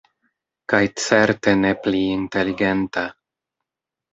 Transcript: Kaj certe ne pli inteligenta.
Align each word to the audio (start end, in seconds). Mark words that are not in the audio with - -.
Kaj 0.73 0.79
certe 1.01 1.53
ne 1.65 1.73
pli 1.83 2.01
inteligenta. 2.15 3.05